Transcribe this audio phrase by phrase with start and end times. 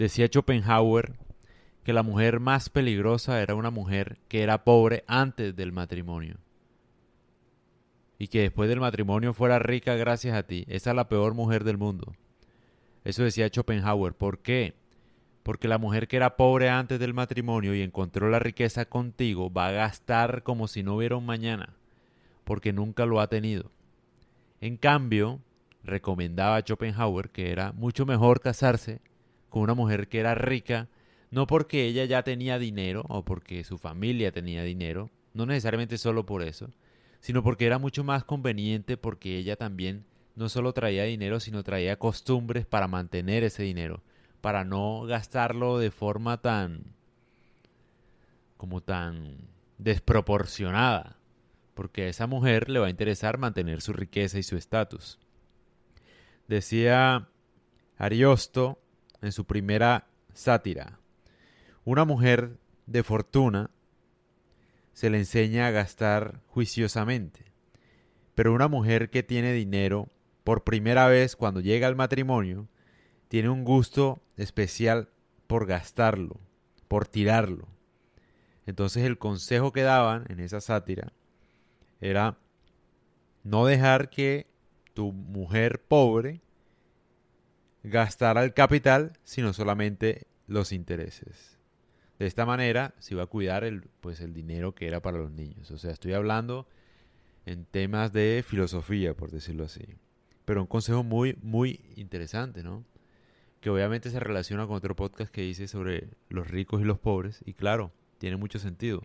[0.00, 1.12] Decía Schopenhauer
[1.84, 6.38] que la mujer más peligrosa era una mujer que era pobre antes del matrimonio.
[8.18, 10.64] Y que después del matrimonio fuera rica gracias a ti.
[10.68, 12.14] Esa es la peor mujer del mundo.
[13.04, 14.14] Eso decía Schopenhauer.
[14.14, 14.72] ¿Por qué?
[15.42, 19.66] Porque la mujer que era pobre antes del matrimonio y encontró la riqueza contigo va
[19.66, 21.76] a gastar como si no hubiera un mañana,
[22.44, 23.70] porque nunca lo ha tenido.
[24.62, 25.40] En cambio,
[25.84, 29.02] recomendaba Schopenhauer que era mucho mejor casarse
[29.50, 30.88] con una mujer que era rica,
[31.30, 36.24] no porque ella ya tenía dinero o porque su familia tenía dinero, no necesariamente solo
[36.24, 36.70] por eso,
[37.20, 41.98] sino porque era mucho más conveniente porque ella también no solo traía dinero, sino traía
[41.98, 44.02] costumbres para mantener ese dinero,
[44.40, 46.94] para no gastarlo de forma tan
[48.56, 51.16] como tan desproporcionada,
[51.74, 55.18] porque a esa mujer le va a interesar mantener su riqueza y su estatus.
[56.46, 57.28] Decía
[57.96, 58.79] Ariosto
[59.22, 60.98] en su primera sátira,
[61.84, 63.70] una mujer de fortuna
[64.92, 67.44] se le enseña a gastar juiciosamente,
[68.34, 70.08] pero una mujer que tiene dinero
[70.44, 72.68] por primera vez cuando llega al matrimonio,
[73.28, 75.08] tiene un gusto especial
[75.46, 76.40] por gastarlo,
[76.88, 77.68] por tirarlo.
[78.66, 81.12] Entonces el consejo que daban en esa sátira
[82.00, 82.38] era
[83.42, 84.46] no dejar que
[84.94, 86.40] tu mujer pobre
[87.82, 91.58] gastara el capital, sino solamente los intereses.
[92.18, 95.32] De esta manera se iba a cuidar el, pues, el dinero que era para los
[95.32, 95.70] niños.
[95.70, 96.66] O sea, estoy hablando
[97.46, 99.86] en temas de filosofía, por decirlo así.
[100.44, 102.84] Pero un consejo muy, muy interesante, ¿no?
[103.60, 107.40] Que obviamente se relaciona con otro podcast que hice sobre los ricos y los pobres.
[107.46, 109.02] Y claro, tiene mucho sentido.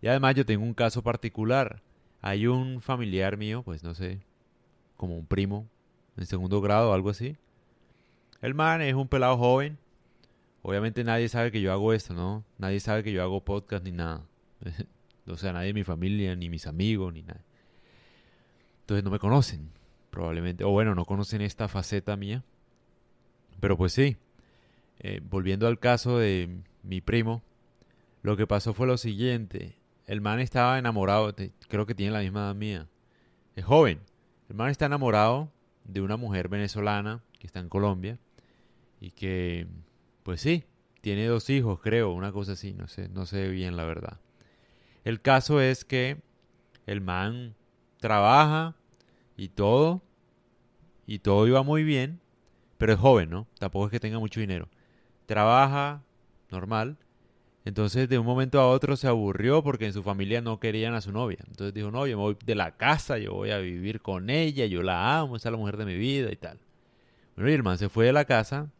[0.00, 1.82] Y además yo tengo un caso particular.
[2.20, 4.20] Hay un familiar mío, pues no sé,
[4.96, 5.68] como un primo,
[6.16, 7.36] en segundo grado o algo así.
[8.44, 9.78] El man es un pelado joven.
[10.60, 12.44] Obviamente nadie sabe que yo hago esto, ¿no?
[12.58, 14.26] Nadie sabe que yo hago podcast ni nada.
[15.26, 17.40] o sea, nadie de mi familia, ni mis amigos, ni nada.
[18.80, 19.70] Entonces no me conocen
[20.10, 22.44] probablemente, o bueno, no conocen esta faceta mía.
[23.60, 24.18] Pero pues sí,
[24.98, 27.42] eh, volviendo al caso de mi primo,
[28.20, 29.74] lo que pasó fue lo siguiente.
[30.06, 31.34] El man estaba enamorado,
[31.66, 32.88] creo que tiene la misma edad mía.
[33.56, 34.00] Es joven.
[34.50, 35.50] El man está enamorado
[35.84, 38.18] de una mujer venezolana que está en Colombia
[39.04, 39.66] y que,
[40.22, 40.64] pues sí,
[41.02, 44.18] tiene dos hijos, creo, una cosa así, no sé, no sé bien la verdad.
[45.04, 46.22] El caso es que
[46.86, 47.54] el man
[48.00, 48.76] trabaja,
[49.36, 50.00] y todo,
[51.06, 52.18] y todo iba muy bien,
[52.78, 53.46] pero es joven, ¿no?
[53.58, 54.70] Tampoco es que tenga mucho dinero.
[55.26, 56.02] Trabaja
[56.50, 56.96] normal,
[57.66, 61.02] entonces de un momento a otro se aburrió porque en su familia no querían a
[61.02, 61.40] su novia.
[61.46, 64.64] Entonces dijo, no, yo me voy de la casa, yo voy a vivir con ella,
[64.64, 66.58] yo la amo, esa es la mujer de mi vida y tal.
[67.36, 68.70] Bueno, y el man se fue de la casa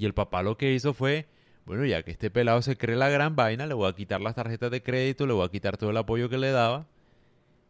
[0.00, 1.26] y el papá lo que hizo fue,
[1.66, 4.34] bueno, ya que este pelado se cree la gran vaina, le voy a quitar las
[4.34, 6.86] tarjetas de crédito, le voy a quitar todo el apoyo que le daba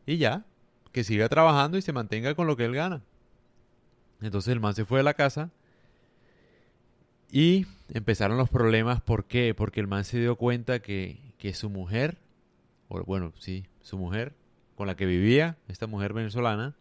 [0.07, 0.45] y ya,
[0.93, 3.03] que siga trabajando y se mantenga con lo que él gana.
[4.23, 5.51] Entonces el man se fue de la casa
[7.33, 9.01] y empezaron los problemas.
[9.01, 9.53] ¿Por qué?
[9.53, 12.19] Porque el man se dio cuenta que, que su mujer,
[12.89, 14.35] bueno, sí, su mujer
[14.77, 16.77] con la que vivía, esta mujer venezolana,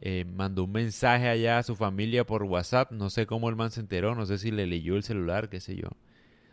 [0.00, 3.70] eh, mandó un mensaje allá a su familia por WhatsApp, no sé cómo el man
[3.70, 5.88] se enteró, no sé si le leyó el celular, qué sé yo,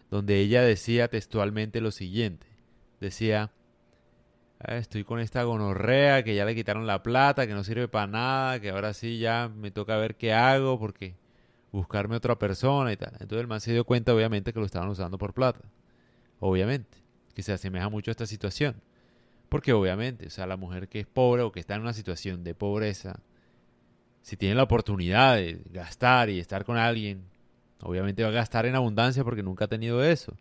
[0.10, 2.48] donde ella decía textualmente lo siguiente,
[3.00, 3.52] decía,
[4.64, 8.06] Ah, estoy con esta gonorrea que ya le quitaron la plata, que no sirve para
[8.06, 11.16] nada, que ahora sí ya me toca ver qué hago porque
[11.72, 13.14] buscarme otra persona y tal.
[13.14, 15.62] Entonces el man se dio cuenta obviamente que lo estaban usando por plata.
[16.40, 17.00] Obviamente,
[17.34, 18.76] que se asemeja mucho a esta situación.
[19.50, 22.44] Porque obviamente, o sea, la mujer que es pobre o que está en una situación
[22.44, 23.20] de pobreza,
[24.22, 27.24] si tiene la oportunidad de gastar y estar con alguien,
[27.82, 30.36] obviamente va a gastar en abundancia porque nunca ha tenido eso.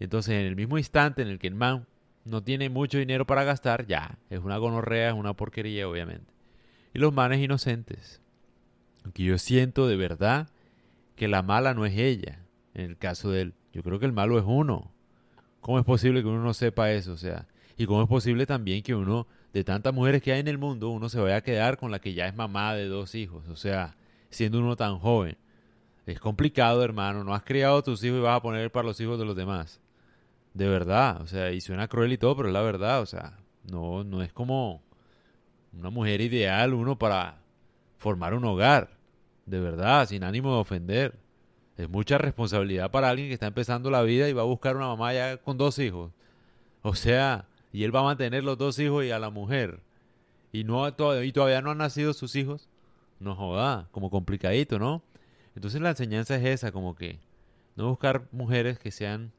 [0.00, 1.86] Entonces en el mismo instante en el que el man
[2.24, 6.32] no tiene mucho dinero para gastar, ya, es una gonorrea, es una porquería, obviamente.
[6.94, 8.20] Y los manes inocentes.
[9.04, 10.48] Aunque yo siento de verdad
[11.16, 12.40] que la mala no es ella,
[12.74, 13.54] en el caso de él.
[13.72, 14.92] Yo creo que el malo es uno.
[15.60, 17.12] ¿Cómo es posible que uno no sepa eso?
[17.12, 20.48] O sea, y cómo es posible también que uno, de tantas mujeres que hay en
[20.48, 23.14] el mundo, uno se vaya a quedar con la que ya es mamá de dos
[23.14, 23.48] hijos.
[23.48, 23.96] O sea,
[24.30, 25.36] siendo uno tan joven.
[26.06, 27.22] Es complicado, hermano.
[27.22, 29.36] No has criado a tus hijos y vas a poner para los hijos de los
[29.36, 29.80] demás.
[30.54, 33.38] De verdad, o sea, y suena cruel y todo, pero es la verdad, o sea,
[33.70, 34.82] no, no es como
[35.72, 37.38] una mujer ideal uno para
[37.96, 38.90] formar un hogar,
[39.46, 41.14] de verdad, sin ánimo de ofender.
[41.78, 44.88] Es mucha responsabilidad para alguien que está empezando la vida y va a buscar una
[44.88, 46.12] mamá ya con dos hijos.
[46.82, 49.80] O sea, y él va a mantener los dos hijos y a la mujer.
[50.52, 52.68] Y, no, y todavía no han nacido sus hijos.
[53.18, 55.02] No joda, como complicadito, ¿no?
[55.54, 57.18] Entonces la enseñanza es esa, como que
[57.76, 59.32] no buscar mujeres que sean,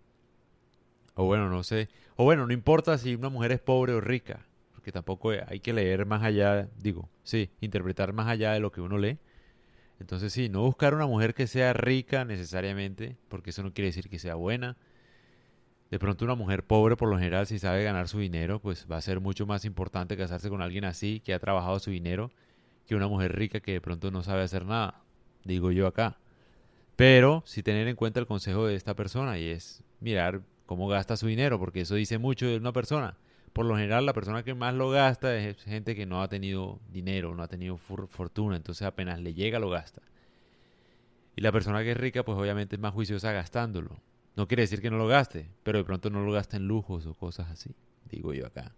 [1.16, 4.46] o bueno, no sé, o bueno, no importa si una mujer es pobre o rica,
[4.74, 8.82] porque tampoco hay que leer más allá, digo, sí, interpretar más allá de lo que
[8.82, 9.18] uno lee.
[10.00, 14.10] Entonces sí, no buscar una mujer que sea rica necesariamente, porque eso no quiere decir
[14.10, 14.78] que sea buena.
[15.94, 18.98] De pronto una mujer pobre por lo general si sabe ganar su dinero, pues va
[18.98, 22.32] a ser mucho más importante casarse con alguien así, que ha trabajado su dinero,
[22.88, 25.04] que una mujer rica que de pronto no sabe hacer nada,
[25.44, 26.18] digo yo acá.
[26.96, 31.16] Pero sí tener en cuenta el consejo de esta persona y es mirar cómo gasta
[31.16, 33.16] su dinero, porque eso dice mucho de una persona.
[33.54, 36.80] Por lo general, la persona que más lo gasta es gente que no ha tenido
[36.92, 40.02] dinero, no ha tenido fortuna, entonces apenas le llega lo gasta.
[41.36, 44.00] Y la persona que es rica, pues obviamente es más juiciosa gastándolo.
[44.36, 47.06] No quiere decir que no lo gaste, pero de pronto no lo gasta en lujos
[47.06, 47.76] o cosas así,
[48.10, 48.74] digo yo acá.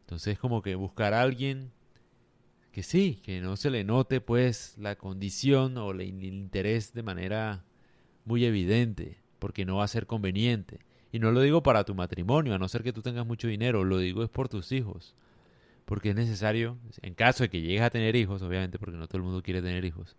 [0.00, 1.72] Entonces como que buscar a alguien
[2.70, 7.64] que sí, que no se le note pues la condición o el interés de manera
[8.24, 10.80] muy evidente, porque no va a ser conveniente.
[11.10, 13.84] Y no lo digo para tu matrimonio, a no ser que tú tengas mucho dinero,
[13.84, 15.14] lo digo es por tus hijos.
[15.86, 19.18] Porque es necesario, en caso de que llegues a tener hijos, obviamente, porque no todo
[19.18, 20.16] el mundo quiere tener hijos,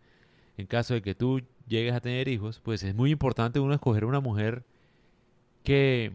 [0.57, 4.06] en caso de que tú llegues a tener hijos, pues es muy importante uno escoger
[4.06, 4.65] una mujer
[5.63, 6.13] que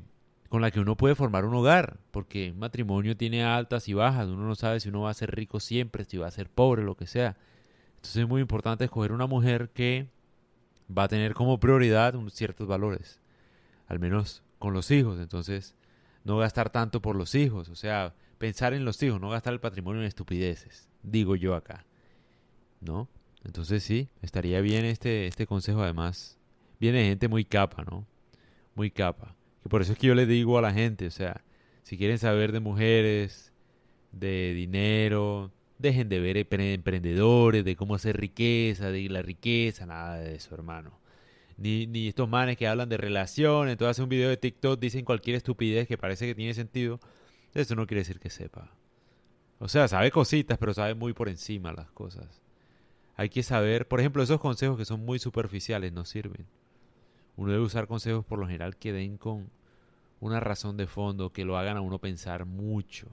[0.49, 4.47] con la que uno puede formar un hogar, porque matrimonio tiene altas y bajas, uno
[4.47, 6.95] no sabe si uno va a ser rico siempre, si va a ser pobre, lo
[6.95, 7.39] que sea.
[7.97, 10.09] Entonces es muy importante escoger una mujer que
[10.97, 13.19] va a tener como prioridad ciertos valores,
[13.87, 15.75] al menos con los hijos, entonces
[16.25, 19.61] no gastar tanto por los hijos, o sea, pensar en los hijos, no gastar el
[19.61, 21.87] patrimonio en estupideces, digo yo acá,
[22.81, 23.09] ¿no?
[23.45, 26.39] Entonces sí, estaría bien este, este consejo, además,
[26.79, 28.07] viene gente muy capa, ¿no?
[28.75, 29.35] Muy capa.
[29.65, 31.45] Y por eso es que yo le digo a la gente, o sea,
[31.83, 33.53] si quieren saber de mujeres,
[34.13, 40.37] de dinero, dejen de ver emprendedores, de cómo hacer riqueza, de la riqueza, nada de
[40.37, 41.01] eso, hermano.
[41.57, 45.05] Ni, ni estos manes que hablan de relaciones, entonces hacen un video de TikTok, dicen
[45.05, 47.01] cualquier estupidez que parece que tiene sentido.
[47.55, 48.73] Eso no quiere decir que sepa.
[49.59, 52.42] O sea, sabe cositas, pero sabe muy por encima las cosas.
[53.23, 56.45] Hay que saber, por ejemplo, esos consejos que son muy superficiales no sirven.
[57.37, 59.49] Uno debe usar consejos por lo general que den con
[60.19, 63.07] una razón de fondo, que lo hagan a uno pensar mucho.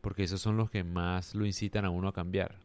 [0.00, 2.56] Porque esos son los que más lo incitan a uno a cambiar.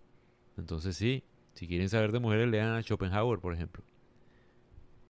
[0.57, 1.23] Entonces sí,
[1.53, 3.83] si quieren saber de mujeres, lean a Schopenhauer, por ejemplo.